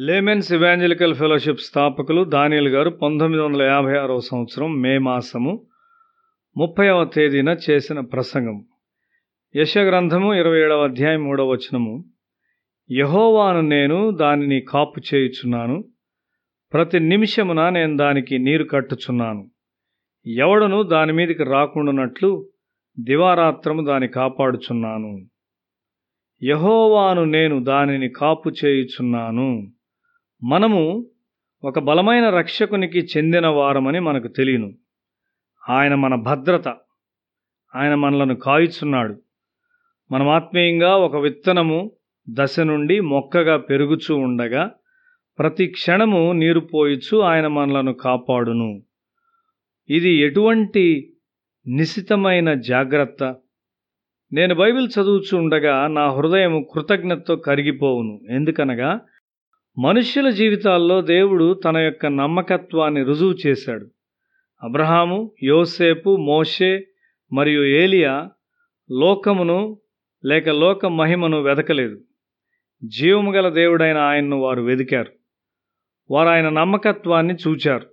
Laymen's 0.00 0.52
evangelical 0.52 1.14
fellowship 1.14 1.60
స్థాపకులు 1.60 2.24
దానియల్ 2.24 2.68
గారు 2.68 2.90
పంతొమ్మిది 2.90 3.44
వందల 3.44 3.62
యాభై 3.62 3.96
ఆరవ 3.98 4.20
సంవత్సరం 4.20 4.80
మే 4.80 4.98
మాసము 4.98 5.66
ముప్పైవ 6.56 7.04
తేదీన 7.04 7.56
చేసిన 7.70 8.00
ప్రసంగం. 8.00 8.64
యశగ్రంథము 9.56 10.34
ఇరవై 10.34 10.60
ఏడవ 10.60 10.84
అధ్యాయం 10.84 11.24
మూడవ 11.24 11.48
వచనము. 11.48 12.04
యహోవాను 12.90 13.60
నేను 13.60 14.10
దానిని 14.10 14.60
కాపు 14.60 15.00
చేయుచున్నాను. 15.14 15.84
ప్రతి 16.72 17.00
నిమిషమున 17.00 17.68
నేను 17.68 17.96
దానికి 17.96 18.38
నీరు 18.38 18.64
కట్టుచున్నాను. 18.64 19.50
ఎవడను 20.26 20.82
దాని 20.82 21.12
మీదకి 21.12 21.44
రాకుండానట్లు 21.44 22.48
దివారాత్రము 23.00 23.84
దాన్ని 23.84 24.08
కాపాడుచున్నాను. 24.08 25.26
యహోవాను 26.42 27.24
నేను 27.24 27.64
దానిని 27.64 28.08
కాపు 28.08 28.50
చేయుచున్నాను. 28.64 29.77
మనము 30.44 31.06
ఒక 31.64 31.78
బలమైన 31.78 32.30
రక్షకునికి 32.30 32.98
చెందిన 32.98 33.46
వారమని 33.46 34.00
మనకు 34.00 34.28
తెలియను. 34.28 34.72
ఆయన 35.68 35.94
మన 35.94 36.14
భద్రత 36.14 36.68
ఆయన 37.76 37.94
మనలను 37.94 38.34
కాయుచున్నాడు. 38.34 39.22
మనం 40.10 40.28
ఆత్మీయంగా 40.28 40.96
ఒక 40.96 41.16
విత్తనము 41.16 41.92
దశ 42.30 42.60
నుండి 42.60 43.00
మొక్కగా 43.00 43.56
పెరుగుచూ 43.56 44.16
ఉండగా 44.16 44.74
ప్రతి 45.38 45.66
క్షణము 45.66 46.32
నీరు 46.32 46.60
పోయిచు 46.60 47.18
ఆయన 47.18 47.46
మనలను 47.46 47.94
కాపాడును. 47.94 48.82
ఇది 49.88 50.10
ఎటువంటి 50.10 51.12
నిశితమైన 51.66 52.54
జాగ్రత్త? 52.54 53.36
నేను 54.32 54.54
బైబిల్ 54.54 54.88
చదువుచూ 55.00 55.38
ఉండగా 55.38 55.86
నా 55.86 56.10
హృదయం 56.10 56.66
కృతజ్ఞతతో 56.74 57.36
కరిగిపోవును. 57.36 58.20
ఎందుకనగా 58.30 59.00
మనుష్యుల 59.78 60.30
జీవితాల్లో 60.30 61.00
దేవుడు 61.00 61.54
తన 61.54 61.76
యొక్క 61.76 62.06
నమ్మకత్వాన్ని 62.06 63.02
రుజువు 63.02 63.34
చేశాడు. 63.46 63.86
అబ్రహాము 64.62 65.32
యోసేపు 65.42 66.16
మోషే 66.16 66.86
మరియు 67.32 67.64
ఏలియా 67.64 68.28
లోకమును 68.90 69.78
లేక 70.24 70.48
లోక 70.48 70.86
మహిమను 70.86 71.42
వెదకలేదు. 71.42 72.00
జీవము 72.84 73.32
గల 73.32 73.48
దేవుడైన 73.48 73.96
ఆయన్ను 73.96 74.36
వారు 74.36 74.62
వెదికారు. 74.62 75.12
వారు 76.10 76.28
ఆయన 76.28 76.48
నమ్మకత్వాన్ని 76.48 77.34
చూచారు. 77.34 77.86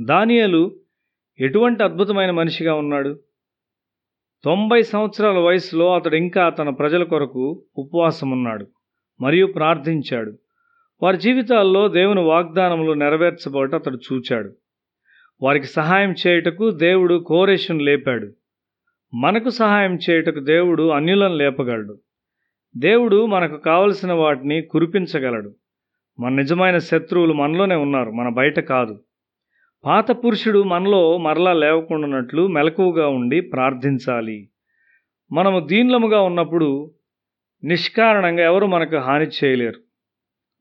దానియలు 0.00 0.76
ఎటువంటి 1.40 1.84
అద్భుతమైన 1.84 2.30
మనిషిగా 2.30 2.74
ఉన్నాడు? 2.74 3.20
తొంభై 4.44 4.82
సంవత్సరాల 4.82 5.38
వయసులో 5.38 5.94
అతడు 5.94 6.16
ఇంకా 6.16 6.48
తన 6.48 6.70
ప్రజల 6.70 7.02
కొరకు 7.02 7.64
ఉపవాసం 7.78 8.30
ఉన్నాడు 8.30 8.66
మరియు 9.20 9.46
ప్రార్థించాడు. 9.46 10.38
వారి 11.02 11.16
జీవితాల్లో 11.16 11.88
దేవుని 11.88 12.20
వాగ్దానములు 12.20 12.92
నెరవేర్చబోట 12.92 13.74
అతడు 13.74 13.98
చూచాడు. 14.12 14.52
వారికి 15.42 15.66
సహాయం 15.66 16.14
చేయుటకు 16.26 16.70
దేవుడు 16.70 17.24
కోరేషును 17.26 17.78
లేపాడు. 17.78 18.32
మనకు 19.14 19.48
సహాయం 19.48 19.98
చేయుటకు 20.10 20.40
దేవుడు 20.40 20.88
అన్యులను 20.88 21.34
లేపగలడు. 21.34 21.98
దేవుడు 22.76 23.26
మనకు 23.26 23.56
కావలసిన 23.56 24.12
వాటిని 24.12 24.62
కురిపించగలడు. 24.62 25.54
మన 26.20 26.32
నిజమైన 26.32 26.78
శత్రువులు 26.78 27.32
మనలోనే 27.32 27.74
ఉన్నారు 27.74 28.10
మన 28.10 28.28
బయట 28.28 28.60
కాదు. 28.60 29.00
పాత 29.84 30.10
పురుషుడు 30.10 30.62
మనలో 30.62 31.18
మరలా 31.18 31.52
లేవకుండానట్లు 31.52 32.46
మెలకువగా 32.46 33.08
ఉండి 33.08 33.40
ప్రార్థించాలి. 33.40 34.48
మనము 35.32 35.60
దీన్లముగా 35.60 36.20
ఉన్నప్పుడు 36.20 36.90
నిష్కారణంగా 37.64 38.44
ఎవరు 38.44 38.66
మనకు 38.66 38.96
హాని 38.96 39.26
చేయలేరు. 39.44 39.91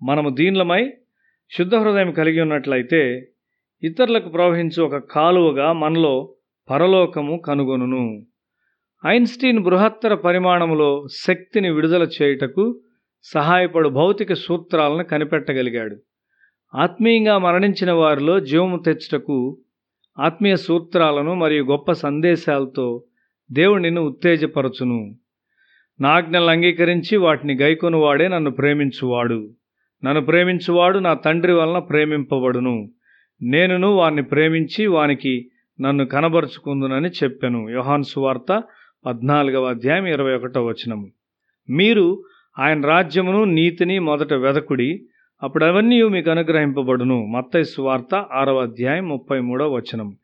మనము 0.03 0.29
దీనిలమై 0.29 0.93
శుద్ధ 1.57 1.75
హృదయం 1.75 2.11
కలిగి 2.11 2.41
ఉన్నట్లయితే 2.41 3.27
ఇతరులకు 3.83 4.29
ప్రవహించు 4.29 4.83
ఒక 4.83 4.95
కాలువగా 4.95 5.73
మనలో 5.73 6.33
పరలోకము 6.69 7.41
కనుగొనును. 7.47 8.25
ఐన్స్టీన్ 9.07 9.59
బృహత్తర 9.59 10.13
పరిమాణములో 10.13 11.07
శక్తిని 11.11 11.69
విడుదల 11.69 12.07
చేయుటకు 12.21 12.81
సహాయపడు 13.23 13.89
భౌతిక 13.89 14.33
సూత్రాలను 14.33 15.03
కనిపెట్టగలిగాడు. 15.03 15.97
ఆత్మీయంగా 16.75 17.37
మరణించిన 17.37 17.91
వారిలో 17.91 18.39
జీవము 18.39 18.77
తెచ్చుటకు 18.77 19.57
ఆత్మీయ 20.19 20.55
సూత్రాలను 20.55 21.33
మరియు 21.33 21.63
గొప్ప 21.63 21.91
సందేశాలతో 21.91 23.03
దేవుడు 23.51 23.81
నిన్ను 23.81 24.01
ఉత్తేజపరచును. 24.01 25.15
నా 25.99 26.09
ఆజ్ఞలను 26.09 26.49
అంగీకరించి 26.49 27.17
వాటిని 27.17 27.57
గైకొనువాడే 27.57 28.27
నన్ను 28.27 28.51
ప్రేమించువాడు. 28.51 29.49
నన్ను 30.03 30.21
ప్రేమించువాడు 30.25 30.99
నా 30.99 31.13
తండ్రి 31.13 31.53
వలన 31.53 31.79
ప్రేమింపబడును. 31.79 32.89
నేనును 33.41 33.91
వారిని 33.91 34.23
ప్రేమించి 34.23 34.87
వానికి 34.87 35.51
నన్ను 35.81 36.05
కనబరుచుకుందునని 36.05 37.09
చెప్పాను. 37.09 37.69
యోహాన్ 37.69 38.03
సువార్త 38.03 38.63
పద్నాలుగవ 39.05 39.65
అధ్యాయం 39.65 40.05
ఇరవై 40.05 40.35
ఒకటో 40.35 40.65
వచనము. 40.65 41.07
మీరు 41.69 42.23
ఆయన 42.59 42.81
రాజ్యమును 42.81 43.43
నీతిని 43.43 43.99
మొదట 43.99 44.33
వెదకుడి 44.33 45.05
అప్పుడు 45.43 45.65
అవన్నీ 45.65 46.03
మీకు 46.03 46.29
అనుగ్రహింపబడును. 46.31 47.25
మత్తయి 47.25 47.65
సువార్త 47.65 48.15
ఆరవ 48.15 48.61
అధ్యాయం 48.61 49.07
ముప్పై 49.07 49.39
మూడవ 49.39 49.75
వచనం 49.75 50.17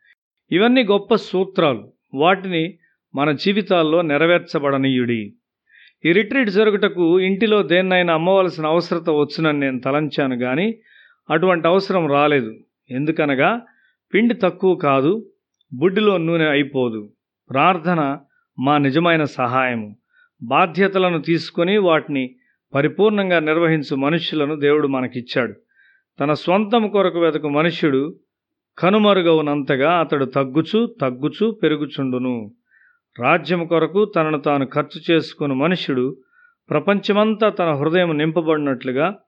ఇవన్నీ 0.51 0.83
గొప్ప 0.83 1.15
సూత్రాలు. 1.15 1.91
వాటిని 2.13 2.73
మన 3.15 3.31
జీవితాల్లో 3.31 4.01
నెరవేర్చబడనీయుడి. 4.01 5.33
ఈ 6.05 6.11
రిట్రీట్ 6.11 6.49
జరుగుటకు 6.49 7.19
ఇంటిలో 7.19 7.63
దేన్నైనా 7.63 8.13
అమ్మవలసిన 8.13 8.65
అవసరత 8.65 9.09
వచ్చునని 9.09 9.59
నేను 9.59 9.79
తలంచాను 9.79 10.37
కానీ 10.37 10.79
అటువంటి 11.29 11.67
అవసరం 11.67 12.11
రాలేదు. 12.11 12.53
ఎందుకనగా 12.89 13.61
పిండి 14.13 14.33
తక్కువ 14.33 14.75
కాదు 14.75 15.29
బుడ్డిలో 15.73 16.17
నూనె 16.17 16.45
అయిపోదు. 16.45 17.09
ప్రార్థన 17.49 18.17
మా 18.59 18.77
నిజమైన 18.77 19.23
సహాయము. 19.23 19.95
బాధ్యతలను 20.43 21.21
తీసుకొని 21.21 21.77
వాటిని 21.77 22.35
పరిపూర్ణంగా 22.73 23.39
నిర్వహించు 23.39 23.95
మనుష్యులను 23.95 24.55
దేవుడు 24.55 24.87
మనకిచ్చాడు. 24.87 25.53
తన 26.19 26.33
స్వంతం 26.33 26.87
కొరకు 26.87 27.19
వెతకు 27.19 27.49
మనుష్యుడు 27.49 28.15
కనుమరుగవునంతగా 28.77 29.99
అతడు 29.99 30.25
తగ్గుచు 30.25 30.95
తగ్గుచు 31.01 31.59
పెరుగుచుండును. 31.63 32.51
రాజ్యం 33.19 33.67
కొరకు 33.67 34.05
తనను 34.05 34.39
తాను 34.39 34.65
ఖర్చు 34.65 35.13
చేసుకుని 35.13 35.53
మనుష్యుడు 35.53 36.17
ప్రపంచమంతా 36.69 37.49
తన 37.49 37.71
హృదయం 37.71 38.17
నింపబడినట్లుగా 38.17 39.19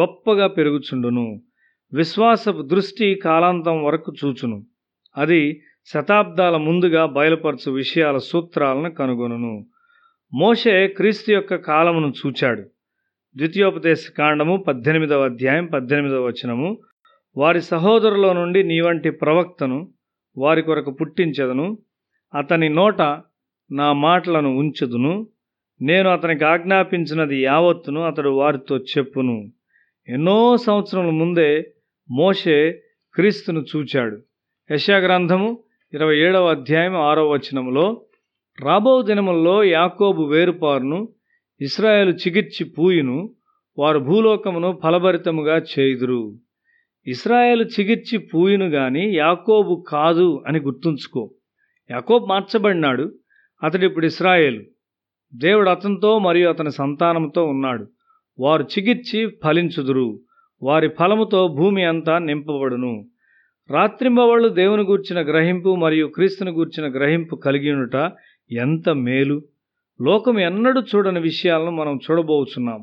గొప్పగా 0.00 0.46
పెరుగుచుండును. 0.46 1.42
విశ్వాసపు 1.94 2.62
దృష్టి 2.62 3.14
కాలాంతం 3.14 3.84
వరకు 3.84 4.12
చూచును. 4.24 4.66
అది 5.16 5.62
శతాబ్దాల 5.84 6.56
ముందుగా 6.56 7.06
బయలుపరచు 7.06 7.70
విషయాల 7.70 8.16
సూత్రాలను 8.16 8.90
కనుగొనును. 8.90 9.66
మోషే 10.34 10.88
క్రీస్తు 10.88 11.32
యొక్క 11.32 11.54
కాలమును 11.54 12.12
చూచాడు. 12.26 12.62
ద్వితీయోపదేశ 13.36 14.10
కాండము 14.18 14.56
పద్దెనిమిదవ 14.56 15.24
అధ్యాయం 15.24 15.66
పద్దెనిమిదవ 15.66 16.26
వచనము. 16.26 16.78
వారి 17.36 17.62
సహోదరుల 17.62 18.32
నుండి 18.32 18.62
నీ 18.62 18.80
వంటి 18.80 19.10
ప్రవక్తను 19.10 19.88
వారి 20.38 20.62
కొరకు 20.62 20.90
పుట్టించదను. 20.90 21.78
అతని 22.34 22.68
నోట 22.68 23.22
నా 23.72 23.92
మాటలను 23.92 24.56
ఉంచుదును. 24.56 25.26
నేను 25.80 26.10
అతనికి 26.10 26.44
ఆజ్ఞాపించినది 26.44 27.42
యావత్తును 27.42 28.00
అతడు 28.00 28.28
వారితో 28.28 28.78
చెప్పును. 28.78 29.52
ఎన్నో 30.08 30.56
సంవత్సరముల 30.56 31.10
ముందే 31.10 31.72
మోషే 32.10 32.82
క్రీస్తును 33.14 33.64
చూచాడు. 33.76 34.22
యశాగ్రంథము 34.70 35.58
ఇరవై 35.94 36.18
ఏడవ 36.18 36.50
అధ్యాయం 36.50 36.96
ఆరో 36.96 37.28
వచనములో 37.28 38.02
రాబో 38.64 39.02
దినముల్లో 39.02 39.64
యాకోబు 39.64 40.22
వేరుపారును 40.22 41.08
ఇస్రాయేలు 41.60 42.10
చిగిర్చి 42.10 42.64
పూయును 42.64 43.30
వారు 43.78 43.98
భూలోకమును 43.98 44.80
ఫలభరితముగా 44.82 45.62
చేయుదురు. 45.78 46.34
ఇస్రాయేలు 47.06 47.64
చిగిర్చి 47.64 48.18
పూయును 48.18 48.66
గాని 48.66 49.16
యాకోబు 49.16 49.84
కాదు 49.88 50.44
అని 50.46 50.60
గుర్తుంచుకో. 50.60 51.30
యాకోబు 51.90 52.26
మార్చబడినాడు 52.26 53.12
అతడు 53.62 53.84
ఇప్పుడు 53.84 54.06
ఇస్రాయేలు. 54.06 54.62
దేవుడు 55.32 55.70
అతనితో 55.70 56.18
మరియు 56.18 56.48
అతని 56.48 56.70
సంతానంతో 56.72 57.42
ఉన్నాడు. 57.44 57.84
వారు 58.38 58.62
చికిత్సి 58.64 59.26
ఫలించుదురు. 59.42 60.08
వారి 60.62 60.88
ఫలముతో 60.98 61.48
భూమి 61.58 61.84
అంతా 61.84 62.18
నింపబడును. 62.20 62.92
రాత్రింబవళ్ళు 63.70 64.48
దేవుని 64.52 64.82
గూర్చిన 64.82 65.20
గ్రహింపు 65.22 65.76
మరియు 65.76 66.06
క్రీస్తుని 66.06 66.50
గూర్చిన 66.50 66.86
గ్రహింపు 66.96 67.34
కలిగి 67.36 67.70
ఉండుట 67.70 67.96
ఎంత 68.50 68.88
మేలు! 69.04 69.36
లోకం 70.00 70.40
ఎన్నడూ 70.40 70.80
చూడని 70.82 71.20
విషయాలను 71.20 71.70
మనం 71.70 71.96
చూడబోచున్నాం. 72.04 72.80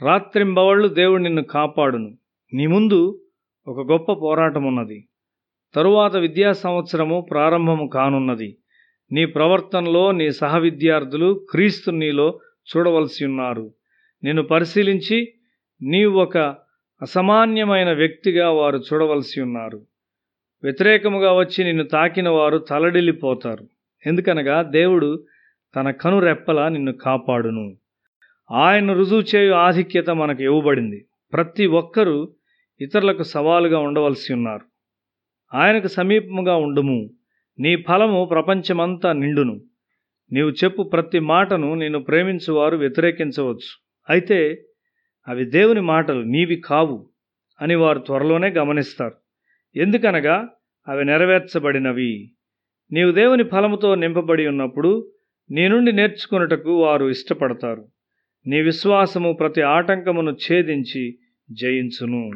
రాత్రింబవళ్ళు 0.00 0.88
దేవుడు 0.94 1.22
నిన్ను 1.22 1.44
కాపాడును. 1.50 2.10
నీ 2.52 2.66
ముందు 2.66 3.00
ఒక 3.66 3.80
గొప్ప 3.92 4.12
పోరాటం 4.22 4.64
ఉన్నది 4.64 4.98
తరువాత 5.74 6.14
విద్యా 6.16 6.52
సంవత్సరము 6.62 7.26
ప్రారంభము 7.30 7.86
కానున్నది. 7.88 8.48
నీ 9.12 9.24
ప్రవర్తనలో 9.24 10.12
నీ 10.12 10.30
సహ 10.30 10.58
విద్యార్థులు 10.58 11.46
క్రీస్తు 11.50 11.90
నీలో 11.90 12.40
చూడవలసి 12.76 13.24
ఉన్నారు. 13.24 13.72
నిన్ను 14.24 14.42
పరిశీలించి 14.42 15.32
నీవు 15.82 16.20
ఒక 16.20 16.38
అసామాన్యమైన 17.02 17.92
వ్యక్తిగా 17.92 18.50
వారు 18.50 18.78
చూడవలసి 18.78 19.40
ఉన్నారు. 19.40 19.82
వ్యతిరేకముగా 20.62 21.32
వచ్చి 21.32 21.64
నిన్ను 21.64 21.84
తాకిన 21.84 22.28
వారు 22.28 22.58
తలడిల్లిపోతారు. 22.58 23.68
ఎందుకనగా 24.06 24.62
దేవుడు 24.62 25.24
తన 25.76 25.90
కనురెప్పలా 25.90 26.68
నిన్ను 26.68 26.92
కాపాడును. 26.92 27.76
ఆయన 28.50 28.92
రుజువు 28.92 29.22
చేయు 29.34 29.52
ఆధిక్యత 29.52 30.10
మనకు 30.10 30.42
ఇవ్వబడింది. 30.42 31.04
ప్రతి 31.32 31.66
ఒక్కరూ 31.66 32.28
ఇతరులకు 32.80 33.22
సవాలుగా 33.22 33.78
ఉండవలసి 33.78 34.32
ఉన్నారు. 34.32 34.64
ఆయనకు 35.56 35.86
సమీపముగా 35.86 36.56
ఉండుము. 36.56 37.10
నీ 37.58 37.76
ఫలము 37.76 38.24
ప్రపంచమంతా 38.24 39.12
నిండును. 39.12 39.60
నీవు 40.32 40.50
చెప్పు 40.50 40.82
ప్రతి 40.82 41.18
మాటను 41.18 41.74
నేను 41.74 41.98
ప్రేమించువారు 41.98 42.76
వ్యతిరేకించవచ్చు. 42.76 43.82
అయితే 44.10 44.62
అవి 45.28 45.44
దేవుని 45.44 45.80
మాటలు 45.80 46.22
నీవి 46.22 46.56
కావు 46.56 47.10
అని 47.60 47.74
వారు 47.74 47.98
త్వరలోనే 47.98 48.48
గమనిస్తారు. 48.48 49.14
ఎందుకనగా 49.78 50.48
అవి 50.88 51.04
నెరవేర్చబడినవి. 51.04 52.32
నీవు 52.92 53.12
దేవుని 53.12 53.44
ఫలముతో 53.44 53.94
నింపబడి 53.94 54.46
ఉన్నప్పుడు 54.46 55.12
నీ 55.50 55.68
నుండి 55.68 55.92
నేర్చుకున్నటకు 55.92 56.82
వారు 56.82 57.06
ఇష్టపడతారు. 57.06 57.88
నీ 58.46 58.60
విశ్వాసము 58.60 59.32
ప్రతి 59.32 59.62
ఆటంకమును 59.62 60.30
ఛేదించి 60.30 61.18
జయించును. 61.50 62.30